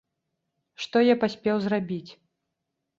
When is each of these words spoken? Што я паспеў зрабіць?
Што 0.87 0.97
я 1.09 1.15
паспеў 1.27 1.55
зрабіць? 1.69 2.11